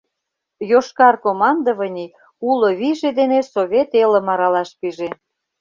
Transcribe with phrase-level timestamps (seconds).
[0.69, 2.09] Йошкар командований
[2.49, 5.09] уло вийже дене Совет элым аралаш пиже.